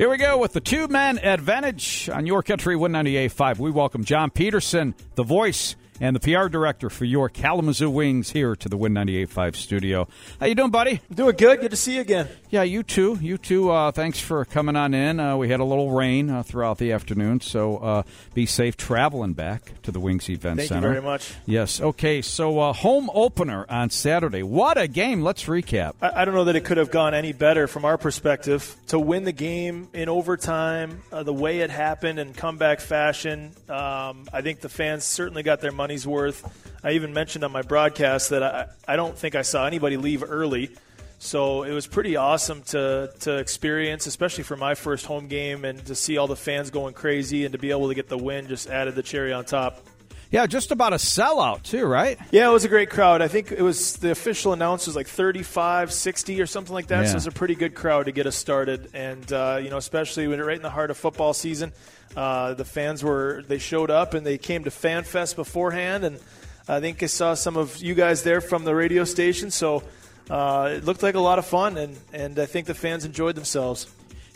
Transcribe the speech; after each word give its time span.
Here 0.00 0.08
we 0.08 0.16
go 0.16 0.38
with 0.38 0.54
the 0.54 0.62
two 0.62 0.88
man 0.88 1.18
advantage 1.18 2.08
on 2.08 2.24
your 2.24 2.42
country 2.42 2.74
198.5. 2.74 3.58
We 3.58 3.70
welcome 3.70 4.02
John 4.02 4.30
Peterson, 4.30 4.94
the 5.14 5.24
voice 5.24 5.76
and 6.00 6.16
the 6.16 6.20
PR 6.20 6.48
director 6.48 6.90
for 6.90 7.04
your 7.04 7.28
Kalamazoo 7.28 7.90
Wings 7.90 8.30
here 8.30 8.56
to 8.56 8.68
the 8.68 8.76
Win 8.76 8.94
98.5 8.94 9.54
studio. 9.54 10.08
How 10.40 10.46
you 10.46 10.54
doing, 10.54 10.70
buddy? 10.70 11.00
Doing 11.12 11.36
good. 11.36 11.60
Good 11.60 11.70
to 11.70 11.76
see 11.76 11.96
you 11.96 12.00
again. 12.00 12.28
Yeah, 12.48 12.62
you 12.62 12.82
too. 12.82 13.18
You 13.20 13.38
too. 13.38 13.70
Uh, 13.70 13.92
thanks 13.92 14.18
for 14.18 14.44
coming 14.44 14.76
on 14.76 14.94
in. 14.94 15.20
Uh, 15.20 15.36
we 15.36 15.48
had 15.50 15.60
a 15.60 15.64
little 15.64 15.90
rain 15.90 16.30
uh, 16.30 16.42
throughout 16.42 16.78
the 16.78 16.92
afternoon, 16.92 17.40
so 17.40 17.76
uh, 17.76 18.02
be 18.34 18.46
safe 18.46 18.76
traveling 18.76 19.34
back 19.34 19.72
to 19.82 19.92
the 19.92 20.00
Wings 20.00 20.28
Event 20.28 20.58
Thank 20.58 20.68
Center. 20.68 20.88
you 20.88 20.94
very 20.94 21.04
much. 21.04 21.34
Yes. 21.46 21.80
Okay. 21.80 22.22
So 22.22 22.58
uh, 22.58 22.72
home 22.72 23.10
opener 23.12 23.66
on 23.68 23.90
Saturday. 23.90 24.42
What 24.42 24.78
a 24.78 24.88
game! 24.88 25.22
Let's 25.22 25.44
recap. 25.44 25.94
I, 26.00 26.22
I 26.22 26.24
don't 26.24 26.34
know 26.34 26.44
that 26.44 26.56
it 26.56 26.64
could 26.64 26.78
have 26.78 26.90
gone 26.90 27.14
any 27.14 27.32
better 27.32 27.66
from 27.66 27.84
our 27.84 27.98
perspective 27.98 28.74
to 28.88 28.98
win 28.98 29.24
the 29.24 29.32
game 29.32 29.88
in 29.92 30.08
overtime, 30.08 31.02
uh, 31.12 31.22
the 31.22 31.32
way 31.34 31.60
it 31.60 31.70
happened 31.70 32.18
in 32.18 32.32
comeback 32.32 32.80
fashion. 32.80 33.52
Um, 33.68 34.26
I 34.32 34.40
think 34.42 34.60
the 34.60 34.68
fans 34.68 35.04
certainly 35.04 35.42
got 35.42 35.60
their 35.60 35.72
money's 35.90 36.06
worth. 36.06 36.46
I 36.84 36.92
even 36.92 37.12
mentioned 37.12 37.42
on 37.42 37.50
my 37.50 37.62
broadcast 37.62 38.30
that 38.30 38.44
I, 38.44 38.66
I 38.86 38.94
don't 38.94 39.18
think 39.18 39.34
I 39.34 39.42
saw 39.42 39.66
anybody 39.66 39.96
leave 39.96 40.22
early. 40.22 40.70
So 41.18 41.64
it 41.64 41.72
was 41.72 41.88
pretty 41.88 42.14
awesome 42.14 42.62
to, 42.68 43.10
to 43.20 43.38
experience, 43.38 44.06
especially 44.06 44.44
for 44.44 44.56
my 44.56 44.76
first 44.76 45.04
home 45.04 45.26
game, 45.26 45.64
and 45.64 45.84
to 45.86 45.96
see 45.96 46.16
all 46.16 46.28
the 46.28 46.36
fans 46.36 46.70
going 46.70 46.94
crazy 46.94 47.44
and 47.44 47.50
to 47.54 47.58
be 47.58 47.72
able 47.72 47.88
to 47.88 47.96
get 47.96 48.08
the 48.08 48.16
win 48.16 48.46
just 48.46 48.68
added 48.68 48.94
the 48.94 49.02
cherry 49.02 49.32
on 49.32 49.44
top. 49.44 49.84
Yeah, 50.30 50.46
just 50.46 50.70
about 50.70 50.92
a 50.92 50.96
sellout 50.96 51.64
too, 51.64 51.84
right? 51.86 52.16
Yeah, 52.30 52.48
it 52.48 52.52
was 52.52 52.64
a 52.64 52.68
great 52.68 52.88
crowd. 52.88 53.20
I 53.20 53.26
think 53.26 53.50
it 53.50 53.62
was 53.62 53.96
the 53.96 54.12
official 54.12 54.52
announce 54.52 54.86
was 54.86 54.94
like 54.94 55.08
35, 55.08 55.92
60 55.92 56.40
or 56.40 56.46
something 56.46 56.72
like 56.72 56.86
that. 56.86 57.00
Yeah. 57.00 57.06
So 57.06 57.12
it 57.12 57.14
was 57.14 57.26
a 57.26 57.32
pretty 57.32 57.56
good 57.56 57.74
crowd 57.74 58.06
to 58.06 58.12
get 58.12 58.26
us 58.26 58.36
started, 58.36 58.90
and 58.94 59.32
uh, 59.32 59.58
you 59.62 59.70
know, 59.70 59.76
especially 59.76 60.28
when 60.28 60.40
right 60.40 60.56
in 60.56 60.62
the 60.62 60.70
heart 60.70 60.90
of 60.92 60.96
football 60.96 61.34
season, 61.34 61.72
uh, 62.16 62.54
the 62.54 62.64
fans 62.64 63.02
were 63.02 63.42
they 63.48 63.58
showed 63.58 63.90
up 63.90 64.14
and 64.14 64.24
they 64.24 64.38
came 64.38 64.64
to 64.64 64.70
Fan 64.70 65.02
Fest 65.02 65.34
beforehand, 65.34 66.04
and 66.04 66.20
I 66.68 66.78
think 66.78 67.02
I 67.02 67.06
saw 67.06 67.34
some 67.34 67.56
of 67.56 67.78
you 67.78 67.94
guys 67.94 68.22
there 68.22 68.40
from 68.40 68.64
the 68.64 68.74
radio 68.74 69.02
station. 69.04 69.50
So 69.50 69.82
uh, 70.30 70.74
it 70.76 70.84
looked 70.84 71.02
like 71.02 71.16
a 71.16 71.20
lot 71.20 71.40
of 71.40 71.46
fun, 71.46 71.76
and 71.76 71.98
and 72.12 72.38
I 72.38 72.46
think 72.46 72.68
the 72.68 72.74
fans 72.74 73.04
enjoyed 73.04 73.34
themselves. 73.34 73.88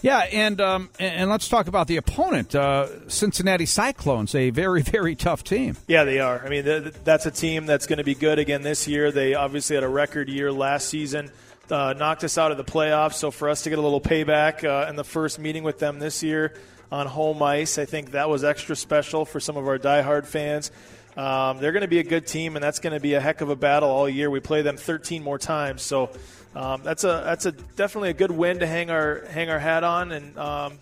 Yeah, 0.04 0.18
and 0.18 0.60
um, 0.60 0.90
and, 0.98 1.30
let's 1.30 1.48
talk 1.48 1.66
about 1.66 1.86
the 1.86 1.96
opponent, 1.96 2.54
uh, 2.54 3.08
Cincinnati 3.08 3.64
Cyclones, 3.64 4.34
a 4.34 4.50
very 4.50 4.82
very 4.96 5.14
tough 5.14 5.42
team. 5.42 5.78
Yeah, 5.86 6.04
they 6.04 6.20
are. 6.20 6.44
I 6.44 6.50
mean, 6.50 6.64
th- 6.64 6.92
that's 7.04 7.24
a 7.24 7.30
team 7.30 7.64
that's 7.64 7.86
going 7.86 7.96
to 7.96 8.04
be 8.04 8.14
good 8.14 8.38
again 8.38 8.60
this 8.60 8.86
year. 8.86 9.10
They 9.10 9.32
obviously 9.32 9.76
had 9.76 9.82
a 9.82 9.88
record 9.88 10.28
year 10.28 10.52
last 10.52 10.90
season, 10.90 11.30
uh, 11.70 11.94
knocked 11.96 12.22
us 12.22 12.36
out 12.36 12.50
of 12.50 12.58
the 12.58 12.64
playoffs. 12.64 13.14
So 13.14 13.30
for 13.30 13.48
us 13.48 13.62
to 13.62 13.70
get 13.70 13.78
a 13.78 13.82
little 13.82 13.98
payback 13.98 14.62
uh, 14.62 14.90
in 14.90 14.96
the 14.96 15.04
first 15.04 15.38
meeting 15.38 15.62
with 15.62 15.78
them 15.78 16.00
this 16.00 16.22
year 16.22 16.52
on 16.92 17.06
home 17.06 17.42
ice, 17.42 17.78
I 17.78 17.86
think 17.86 18.10
that 18.10 18.28
was 18.28 18.44
extra 18.44 18.76
special 18.76 19.24
for 19.24 19.40
some 19.40 19.56
of 19.56 19.66
our 19.66 19.78
diehard 19.78 20.26
fans. 20.26 20.70
Um, 21.16 21.58
they're 21.58 21.72
going 21.72 21.82
to 21.82 21.88
be 21.88 22.00
a 22.00 22.04
good 22.04 22.26
team, 22.26 22.56
and 22.56 22.62
that's 22.62 22.80
going 22.80 22.92
to 22.92 23.00
be 23.00 23.14
a 23.14 23.20
heck 23.20 23.40
of 23.40 23.48
a 23.50 23.56
battle 23.56 23.88
all 23.90 24.08
year. 24.08 24.30
We 24.30 24.40
play 24.40 24.62
them 24.62 24.76
13 24.76 25.22
more 25.22 25.38
times, 25.38 25.82
so 25.82 26.10
um, 26.56 26.82
that's 26.82 27.04
a 27.04 27.22
that's 27.24 27.46
a 27.46 27.52
definitely 27.52 28.10
a 28.10 28.14
good 28.14 28.30
win 28.32 28.58
to 28.60 28.66
hang 28.66 28.90
our 28.90 29.24
hang 29.30 29.48
our 29.50 29.58
hat 29.60 29.84
on, 29.84 30.10
and 30.12 30.36
um, 30.38 30.78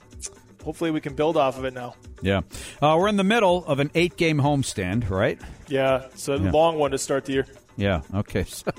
hopefully 0.64 0.90
we 0.90 1.00
can 1.00 1.14
build 1.14 1.36
off 1.36 1.58
of 1.58 1.64
it 1.64 1.74
now. 1.74 1.94
Yeah, 2.22 2.42
uh, 2.80 2.96
we're 2.98 3.08
in 3.08 3.16
the 3.16 3.24
middle 3.24 3.64
of 3.66 3.78
an 3.80 3.90
eight 3.94 4.16
game 4.16 4.38
homestand, 4.38 5.10
right? 5.10 5.38
Yeah, 5.68 6.04
it's 6.06 6.28
a 6.28 6.36
Yeah. 6.38 6.50
long 6.50 6.78
one 6.78 6.92
to 6.92 6.98
start 6.98 7.24
the 7.26 7.32
year. 7.34 7.46
Yeah. 7.76 8.02
Okay. 8.14 8.44
So 8.54 8.70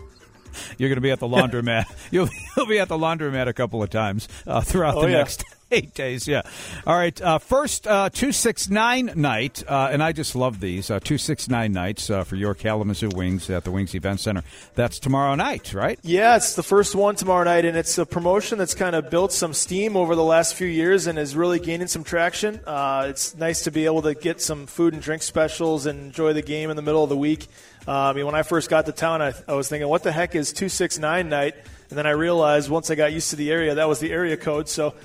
you're 0.78 0.88
going 0.90 0.98
to 0.98 1.02
be 1.02 1.10
at 1.10 1.20
the 1.20 1.28
laundromat. 1.28 1.86
you'll, 2.12 2.30
you'll 2.56 2.68
be 2.68 2.78
at 2.78 2.88
the 2.88 2.98
laundromat 2.98 3.48
a 3.48 3.54
couple 3.54 3.82
of 3.82 3.90
times 3.90 4.28
uh, 4.46 4.62
throughout 4.62 4.94
Oh, 4.96 5.02
the 5.02 5.10
yeah. 5.10 5.18
next 5.18 5.44
eight 5.74 5.94
days. 5.94 6.28
Yeah. 6.28 6.44
All 6.86 6.96
right. 6.96 7.20
Uh, 7.22 7.40
first, 7.40 7.88
uh, 7.88 8.10
two 8.10 8.32
six 8.32 8.70
nine 8.70 9.12
night, 9.16 9.64
uh, 9.68 9.90
and 9.92 10.02
I 10.02 10.12
just 10.12 10.36
love 10.36 10.60
these 10.60 10.90
uh, 10.90 11.00
two 11.00 11.18
six 11.18 11.50
nine 11.50 11.74
nights 11.74 12.10
uh, 12.10 12.24
for 12.24 12.36
your 12.36 12.54
Kalamazoo 12.54 13.10
Wings 13.10 13.50
at 13.50 13.64
the 13.64 13.72
Wings 13.72 13.96
Event 13.96 14.20
Center. 14.20 14.44
That's 14.76 15.00
tomorrow 15.00 15.36
night, 15.36 15.74
right? 15.74 16.00
Yeah, 16.04 16.36
it's 16.36 16.56
the 16.56 16.64
first 16.64 16.96
one 16.96 17.16
tomorrow 17.16 17.44
night, 17.44 17.66
and 17.66 17.76
it's 17.76 17.98
a 17.98 18.06
promotion 18.06 18.58
that's 18.58 18.76
kind 18.76 18.96
of 18.96 19.10
built 19.10 19.32
some 19.32 19.54
steam 19.54 19.98
over 19.98 20.16
the 20.16 20.24
last 20.24 20.56
few 20.56 20.68
years 20.68 21.08
and 21.08 21.18
is 21.18 21.36
really 21.36 21.60
gaining 21.60 21.88
some 21.88 22.04
traction. 22.04 22.60
Uh, 22.66 23.08
it's 23.10 23.36
nice 23.36 23.64
to 23.64 23.72
be 23.72 23.86
able 23.86 24.04
to 24.04 24.14
get 24.14 24.40
some 24.42 24.68
food 24.68 24.94
and 24.94 25.02
drink 25.02 25.24
specials 25.24 25.86
and 25.86 26.00
enjoy 26.00 26.34
the 26.34 26.42
game 26.42 26.70
in 26.70 26.76
the 26.76 26.82
middle 26.82 27.04
of 27.04 27.10
the 27.10 27.18
week. 27.18 27.48
Uh, 27.88 27.92
I 27.92 28.14
mean, 28.14 28.26
when 28.26 28.36
I 28.36 28.44
first 28.44 28.70
got 28.70 28.86
to 28.86 28.92
town, 28.92 29.22
I, 29.22 29.34
I 29.48 29.54
was 29.54 29.68
thinking, 29.70 29.88
what 29.90 30.04
the 30.04 30.12
heck 30.12 30.36
is 30.36 30.54
269 30.54 31.30
night? 31.30 31.56
And 31.90 31.98
then 31.98 32.08
I 32.08 32.12
realized 32.12 32.70
once 32.70 32.90
I 32.90 32.96
got 32.96 33.14
used 33.14 33.30
to 33.32 33.36
the 33.36 33.52
area, 33.52 33.76
that 33.76 33.88
was 33.88 34.00
the 34.00 34.12
area 34.12 34.38
code. 34.38 34.68
So 34.70 34.96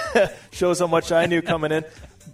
shows 0.50 0.78
how 0.78 0.86
much 0.86 1.12
I 1.12 1.26
knew 1.26 1.42
coming 1.42 1.72
in. 1.72 1.84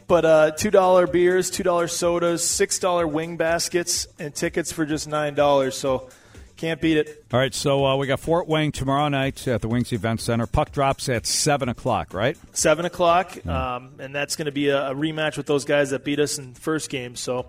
But 0.07 0.25
uh, 0.25 0.51
two 0.53 0.71
dollar 0.71 1.07
beers, 1.07 1.51
two 1.51 1.63
dollar 1.63 1.89
sodas, 1.89 2.47
six 2.47 2.79
dollar 2.79 3.07
wing 3.07 3.37
baskets, 3.37 4.07
and 4.19 4.35
tickets 4.35 4.71
for 4.71 4.85
just 4.85 5.09
nine 5.09 5.35
dollars. 5.35 5.77
So 5.77 6.11
can't 6.57 6.81
beat 6.81 6.97
it. 6.97 7.25
All 7.33 7.41
right. 7.41 7.55
So 7.55 7.85
uh, 7.85 7.97
we 7.97 8.07
got 8.07 8.21
Fort 8.21 8.47
Wayne 8.47 8.71
tomorrow 8.71 9.09
night 9.09 9.49
at 9.49 9.63
the 9.63 9.69
Wings 9.69 9.93
Event 9.93 10.21
Center. 10.21 10.47
Puck 10.47 10.73
drops 10.73 11.09
at 11.09 11.27
seven 11.27 11.69
o'clock, 11.69 12.15
right? 12.15 12.37
seven 12.53 12.85
o'clock, 12.85 13.45
um, 13.47 13.95
and 13.99 14.15
that's 14.15 14.37
going 14.37 14.47
to 14.47 14.53
be 14.53 14.69
a, 14.69 14.91
a 14.91 14.95
rematch 14.95 15.37
with 15.37 15.47
those 15.47 15.65
guys 15.65 15.91
that 15.91 16.05
beat 16.05 16.21
us 16.21 16.39
in 16.39 16.53
the 16.55 16.61
first 16.61 16.91
game. 16.91 17.17
So 17.17 17.47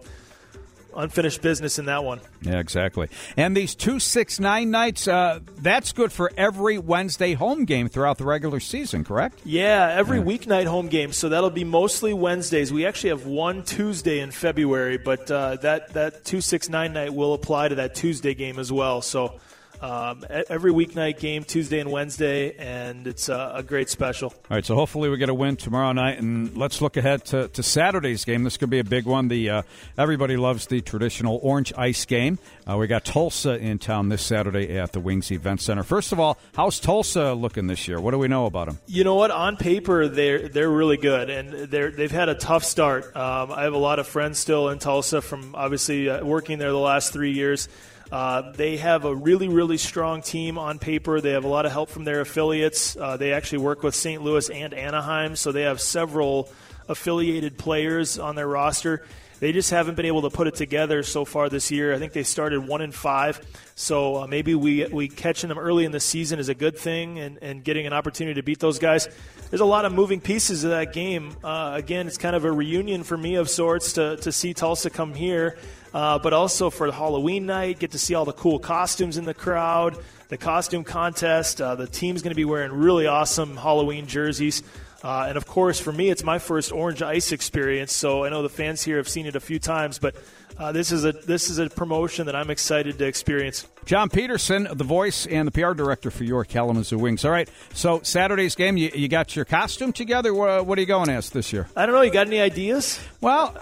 unfinished 0.96 1.42
business 1.42 1.80
in 1.80 1.86
that 1.86 2.04
one. 2.04 2.20
Yeah, 2.42 2.60
exactly. 2.60 3.10
And 3.38 3.56
these 3.56 3.76
two 3.76 4.00
six 4.00 4.40
nine 4.40 4.72
nights, 4.72 5.08
uh, 5.08 5.40
that's 5.58 5.92
good 5.92 6.12
for 6.12 6.32
every 6.38 6.78
Wednesday 6.78 7.34
home 7.34 7.66
game 7.66 7.88
throughout 7.88 8.18
the 8.18 8.26
regular 8.26 8.60
season, 8.60 9.04
correct? 9.04 9.40
Yeah, 9.44 9.94
every 9.96 10.20
weeknight 10.20 10.66
home 10.66 10.88
game. 10.88 11.12
So 11.12 11.30
that'll 11.30 11.50
be 11.50 11.64
mostly 11.64 12.14
Wednesdays. 12.14 12.72
We 12.72 12.86
actually 12.86 13.10
have 13.10 13.26
one 13.26 13.64
Tuesday 13.64 14.20
in 14.20 14.32
February, 14.32 14.98
but 14.98 15.30
uh, 15.30 15.58
that 15.58 15.94
that 15.94 16.26
two 16.26 16.42
six 16.42 16.70
nine 16.70 16.94
night 16.94 17.14
will 17.14 17.34
apply 17.34 17.70
to 17.70 17.76
that 17.76 17.96
Tuesday 17.96 18.34
game 18.34 18.60
as 18.60 18.72
well. 18.72 19.02
So. 19.02 19.40
Um, 19.82 20.26
every 20.30 20.72
weeknight 20.72 21.20
game, 21.20 21.44
Tuesday 21.44 21.80
and 21.80 21.92
Wednesday, 21.92 22.56
and 22.58 23.08
it's 23.08 23.30
a, 23.30 23.54
a 23.56 23.64
great 23.64 23.90
special. 23.90 24.30
All 24.30 24.56
right, 24.56 24.66
so 24.66 24.76
hopefully 24.76 25.10
we 25.10 25.18
get 25.18 25.30
a 25.30 25.34
win 25.34 25.56
tomorrow 25.56 25.92
night, 25.92 26.20
and 26.20 26.56
let's 26.58 26.82
look 26.82 26.98
ahead 26.98 27.26
to, 27.26 27.48
to 27.50 27.64
Saturday's 27.64 28.26
game. 28.26 28.44
This 28.44 28.58
could 28.58 28.70
be 28.70 28.80
a 28.80 28.84
big 28.84 29.06
one. 29.06 29.28
The 29.28 29.50
uh, 29.50 29.62
everybody 29.98 30.38
loves 30.38 30.68
the 30.68 30.82
traditional 30.82 31.40
orange 31.44 31.74
ice 31.78 32.06
game. 32.06 32.40
Uh, 32.68 32.78
we 32.78 32.88
got 32.88 33.06
Tulsa 33.06 33.58
in 33.58 33.80
town 33.80 34.10
this 34.10 34.22
Saturday 34.22 34.78
at 34.78 34.92
the 34.92 35.00
Wings 35.00 35.32
Event 35.32 35.62
Center. 35.62 35.84
First 35.84 36.12
of 36.12 36.20
all, 36.20 36.38
how's 36.56 36.80
Tulsa 36.80 37.34
looking 37.34 37.68
this 37.68 37.88
year? 37.88 38.00
What 38.00 38.12
do 38.12 38.18
we 38.18 38.28
know 38.28 38.46
about 38.46 38.68
them? 38.68 38.80
You 38.88 39.04
know 39.04 39.16
what? 39.16 39.32
On 39.32 39.58
paper, 39.58 40.08
they're 40.08 40.48
they're 40.48 40.70
really 40.70 40.98
good, 40.98 41.30
and 41.30 41.70
they're 41.70 41.92
they've 41.92 42.12
had 42.12 42.30
a 42.30 42.36
tough 42.36 42.64
start. 42.64 43.16
Um, 43.16 43.52
I 43.52 43.64
have 43.64 43.74
a 43.74 43.78
lot 43.78 44.00
of 44.00 44.08
friends 44.08 44.40
still 44.40 44.70
in 44.70 44.80
Tulsa 44.80 45.22
from 45.22 45.56
obviously 45.56 46.10
uh, 46.10 46.24
working 46.24 46.58
there 46.58 46.72
the 46.72 46.78
last 46.78 47.14
three 47.14 47.32
years. 47.32 47.68
Uh, 48.12 48.52
they 48.52 48.78
have 48.78 49.06
a 49.06 49.16
really 49.16 49.48
really 49.48 49.78
strong 49.78 50.22
team 50.22 50.58
on 50.58 50.80
paper. 50.80 51.22
They 51.22 51.32
have 51.32 51.44
a 51.44 51.50
lot 51.50 51.66
of 51.66 51.72
help 51.72 51.90
from 51.90 52.04
their 52.04 52.22
affiliates. 52.22 52.96
Uh, 52.96 53.18
they 53.18 53.34
actually 53.34 53.60
work 53.60 53.84
with 53.84 53.96
St. 53.96 54.22
Louis 54.22 54.50
and 54.50 54.74
Anaheim, 54.74 55.36
so 55.36 55.52
they 55.52 55.64
have 55.64 55.82
several 55.82 56.50
affiliated 56.88 57.58
players 57.58 58.20
on 58.20 58.36
their 58.36 58.48
roster. 58.48 59.04
They 59.40 59.52
just 59.52 59.70
haven't 59.70 59.96
been 59.96 60.06
able 60.06 60.22
to 60.22 60.30
put 60.30 60.48
it 60.48 60.56
together 60.56 61.04
so 61.04 61.26
far 61.26 61.50
this 61.50 61.70
year. 61.70 61.94
I 61.94 62.00
think 62.00 62.14
they 62.14 62.24
started 62.24 62.66
one 62.66 62.82
in 62.82 62.92
five, 62.92 63.42
so 63.76 64.24
uh, 64.24 64.28
maybe 64.28 64.56
we 64.56 64.86
we 64.86 65.10
catching 65.10 65.50
them 65.50 65.60
early 65.60 65.84
in 65.84 65.92
the 65.92 66.00
season 66.00 66.40
is 66.40 66.48
a 66.48 66.56
good 66.56 66.78
thing, 66.78 67.20
and, 67.20 67.38
and 67.42 67.64
getting 67.64 67.86
an 67.86 67.92
opportunity 67.92 68.36
to 68.36 68.44
beat 68.44 68.60
those 68.60 68.80
guys. 68.80 69.10
There's 69.50 69.62
a 69.62 69.66
lot 69.66 69.84
of 69.84 69.94
moving 69.94 70.22
pieces 70.22 70.64
of 70.64 70.72
that 70.72 70.94
game. 70.94 71.36
Uh, 71.44 71.74
again, 71.76 72.08
it's 72.08 72.18
kind 72.18 72.36
of 72.36 72.46
a 72.46 72.52
reunion 72.52 73.04
for 73.04 73.18
me 73.18 73.36
of 73.36 73.50
sorts 73.50 73.94
to 73.94 74.16
to 74.18 74.32
see 74.32 74.54
Tulsa 74.54 74.90
come 74.90 75.14
here, 75.14 75.58
uh, 75.94 76.18
but 76.20 76.32
also 76.32 76.70
for 76.70 76.88
the 76.88 76.94
Halloween 76.94 77.46
night, 77.46 77.80
get 77.80 77.92
to 77.92 78.00
see 78.00 78.16
all 78.16 78.26
the 78.26 78.34
cool 78.34 78.58
costumes 78.58 79.18
in 79.18 79.26
the 79.26 79.34
crowd, 79.34 79.98
the 80.30 80.38
costume 80.38 80.86
contest. 80.86 81.60
Uh, 81.60 81.76
the 81.76 81.88
team's 81.88 82.22
going 82.22 82.32
to 82.32 82.36
be 82.36 82.46
wearing 82.46 82.72
really 82.72 83.06
awesome 83.06 83.58
Halloween 83.58 84.08
jerseys. 84.08 84.64
Uh, 85.06 85.28
and 85.28 85.38
of 85.38 85.46
course, 85.46 85.80
for 85.80 85.92
me, 85.92 86.10
it's 86.10 86.24
my 86.24 86.40
first 86.40 86.72
orange 86.72 87.04
ice 87.04 87.32
experience. 87.32 87.94
So 87.94 88.24
I 88.24 88.30
know 88.30 88.42
the 88.42 88.50
fans 88.50 88.82
here 88.82 88.98
have 88.98 89.08
seen 89.08 89.28
it 89.28 89.36
a 89.36 89.40
few 89.40 89.60
times, 89.60 90.00
but 90.00 90.16
uh, 90.58 90.72
this 90.72 90.92
is 90.92 91.06
a 91.06 91.12
this 91.12 91.52
is 91.52 91.60
a 91.60 91.70
promotion 91.70 92.26
that 92.26 92.36
I'm 92.36 92.50
excited 92.50 92.98
to 92.98 93.06
experience. 93.06 93.68
John 93.86 94.10
Peterson, 94.10 94.68
the 94.72 94.84
voice 94.84 95.28
and 95.28 95.48
the 95.48 95.52
PR 95.52 95.74
director 95.74 96.10
for 96.10 96.24
your 96.24 96.44
Kalamazoo 96.44 96.98
Wings. 96.98 97.24
All 97.24 97.30
right, 97.30 97.48
so 97.72 98.02
Saturday's 98.02 98.56
game, 98.56 98.78
you, 98.78 98.90
you 98.96 99.08
got 99.08 99.36
your 99.36 99.46
costume 99.46 99.94
together. 99.94 100.34
What, 100.34 100.66
what 100.66 100.80
are 100.80 100.82
you 100.82 100.88
going 100.88 101.10
as 101.10 101.30
this 101.30 101.54
year? 101.54 101.68
I 101.76 101.86
don't 101.86 101.94
know. 101.94 102.02
You 102.02 102.10
got 102.10 102.26
any 102.26 102.40
ideas? 102.42 103.00
Well, 103.22 103.56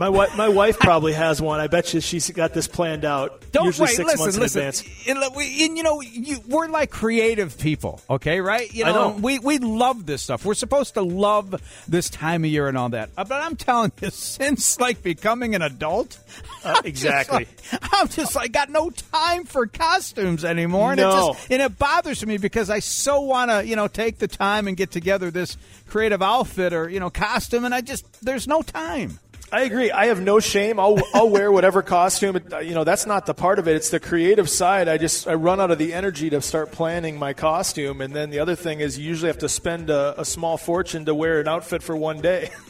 My 0.00 0.08
wife, 0.08 0.34
my 0.34 0.48
wife 0.48 0.78
probably 0.78 1.12
has 1.12 1.42
one. 1.42 1.60
I 1.60 1.66
bet 1.66 1.92
you 1.92 2.00
she's 2.00 2.30
got 2.30 2.54
this 2.54 2.66
planned 2.66 3.04
out. 3.04 3.42
Don't 3.52 3.66
usually 3.66 3.88
wait. 3.88 3.96
six 3.96 4.06
listen, 4.06 4.24
months 4.24 4.38
listen. 4.38 4.62
in 4.62 4.68
advance. 4.68 5.06
And, 5.06 5.18
and, 5.62 5.76
you 5.76 5.82
know, 5.82 6.00
you, 6.00 6.38
we're 6.48 6.68
like 6.68 6.90
creative 6.90 7.58
people, 7.58 8.00
okay? 8.08 8.40
Right? 8.40 8.72
You 8.72 8.86
I 8.86 8.92
know. 8.92 9.10
we 9.20 9.38
we 9.40 9.58
love 9.58 10.06
this 10.06 10.22
stuff. 10.22 10.46
We're 10.46 10.54
supposed 10.54 10.94
to 10.94 11.02
love 11.02 11.54
this 11.86 12.08
time 12.08 12.44
of 12.44 12.50
year 12.50 12.66
and 12.66 12.78
all 12.78 12.88
that. 12.88 13.10
Uh, 13.14 13.24
But 13.24 13.42
I'm 13.42 13.56
telling 13.56 13.92
you, 14.00 14.08
since 14.10 14.80
like 14.80 15.02
becoming 15.02 15.54
an 15.54 15.60
adult, 15.60 16.18
Uh, 16.64 16.68
I'm 16.68 16.74
just 16.76 16.86
exactly. 16.86 17.46
like- 17.72 17.92
I'm 17.92 18.08
just 18.08 18.34
like 18.34 18.52
got 18.52 18.70
no 18.70 18.88
time 18.88 19.44
for 19.44 19.66
costumes 19.66 20.46
anymore, 20.46 20.92
and 20.92 21.00
it 21.00 21.02
No. 21.02 21.34
just 21.34 21.50
and 21.50 21.60
it 21.60 21.78
bothers 21.78 22.24
me 22.24 22.38
because 22.38 22.70
I 22.70 22.78
so 22.78 23.20
want 23.20 23.50
to 23.50 23.66
you 23.66 23.76
know 23.76 23.86
take 23.86 24.16
the 24.16 24.28
time 24.28 24.66
and 24.66 24.78
get 24.78 24.90
together 24.92 25.30
this 25.30 25.58
creative 25.88 26.22
outfit 26.22 26.72
or 26.72 26.88
you 26.88 27.00
know 27.00 27.10
costume, 27.10 27.66
and 27.66 27.74
I 27.74 27.82
just 27.82 28.24
there's 28.24 28.48
no 28.48 28.62
time. 28.62 29.18
I 29.52 29.62
agree. 29.62 29.90
I 29.90 30.06
have 30.06 30.20
no 30.20 30.38
shame. 30.38 30.78
I'll 30.78 30.98
I'll 31.12 31.28
wear 31.28 31.50
whatever 31.50 31.82
costume. 31.82 32.38
You 32.62 32.74
know, 32.74 32.84
that's 32.84 33.04
not 33.06 33.26
the 33.26 33.34
part 33.34 33.58
of 33.58 33.66
it. 33.66 33.74
It's 33.76 33.90
the 33.90 33.98
creative 34.00 34.48
side. 34.48 34.86
I 34.88 34.96
just 34.96 35.26
I 35.26 35.34
run 35.34 35.60
out 35.60 35.70
of 35.72 35.78
the 35.78 35.92
energy 35.92 36.30
to 36.30 36.40
start 36.40 36.70
planning 36.70 37.18
my 37.18 37.32
costume, 37.32 38.00
and 38.00 38.14
then 38.14 38.30
the 38.30 38.38
other 38.38 38.54
thing 38.54 38.80
is 38.80 38.98
you 38.98 39.06
usually 39.06 39.26
have 39.28 39.38
to 39.38 39.48
spend 39.48 39.90
a, 39.90 40.20
a 40.20 40.24
small 40.24 40.56
fortune 40.56 41.04
to 41.06 41.14
wear 41.14 41.40
an 41.40 41.48
outfit 41.48 41.82
for 41.82 41.96
one 41.96 42.20
day. 42.20 42.50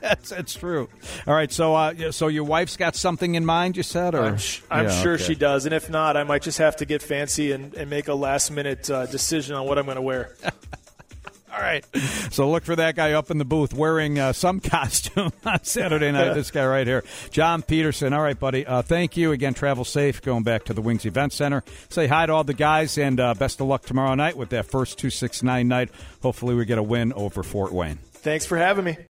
That's 0.00 0.30
that's 0.30 0.54
true. 0.54 0.88
All 1.26 1.34
right, 1.34 1.52
so 1.52 1.74
uh, 1.74 2.12
so 2.12 2.28
your 2.28 2.44
wife's 2.44 2.78
got 2.78 2.96
something 2.96 3.34
in 3.34 3.44
mind, 3.44 3.76
you 3.76 3.82
said, 3.82 4.14
or 4.14 4.22
I'm, 4.22 4.38
sh- 4.38 4.62
I'm 4.70 4.86
Yeah, 4.86 5.02
sure 5.02 5.12
okay. 5.14 5.22
she 5.24 5.34
does, 5.34 5.66
and 5.66 5.74
if 5.74 5.90
not, 5.90 6.16
I 6.16 6.24
might 6.24 6.40
just 6.40 6.56
have 6.58 6.76
to 6.76 6.86
get 6.86 7.02
fancy 7.02 7.52
and, 7.52 7.74
and 7.74 7.90
make 7.90 8.08
a 8.08 8.14
last 8.14 8.50
minute 8.50 8.88
uh, 8.88 9.04
decision 9.04 9.54
on 9.54 9.66
what 9.66 9.78
I'm 9.78 9.84
going 9.84 9.96
to 9.96 10.00
wear. 10.02 10.30
All 11.54 11.60
right. 11.60 11.84
So 12.30 12.50
look 12.50 12.64
for 12.64 12.74
that 12.74 12.96
guy 12.96 13.12
up 13.12 13.30
in 13.30 13.38
the 13.38 13.44
booth 13.44 13.72
wearing 13.72 14.18
uh, 14.18 14.32
some 14.32 14.58
costume 14.60 15.32
on 15.44 15.62
Saturday 15.62 16.10
night. 16.10 16.34
this 16.34 16.50
guy 16.50 16.66
right 16.66 16.86
here, 16.86 17.04
John 17.30 17.62
Peterson. 17.62 18.12
All 18.12 18.22
right, 18.22 18.38
buddy. 18.38 18.66
Uh, 18.66 18.82
thank 18.82 19.16
you 19.16 19.30
again. 19.30 19.54
Travel 19.54 19.84
safe. 19.84 20.20
Going 20.20 20.42
back 20.42 20.64
to 20.64 20.74
the 20.74 20.82
Wings 20.82 21.04
Event 21.04 21.32
Center. 21.32 21.62
Say 21.90 22.08
hi 22.08 22.26
to 22.26 22.32
all 22.32 22.44
the 22.44 22.54
guys 22.54 22.98
and 22.98 23.20
uh, 23.20 23.34
best 23.34 23.60
of 23.60 23.68
luck 23.68 23.82
tomorrow 23.82 24.14
night 24.14 24.36
with 24.36 24.48
that 24.50 24.66
first 24.66 24.98
two 24.98 25.10
six 25.10 25.42
nine 25.42 25.68
night. 25.68 25.90
Hopefully, 26.22 26.54
we 26.56 26.64
get 26.64 26.78
a 26.78 26.82
win 26.82 27.12
over 27.12 27.42
Fort 27.44 27.72
Wayne. 27.72 27.98
Thanks 28.14 28.46
for 28.46 28.56
having 28.56 28.84
me. 28.84 28.96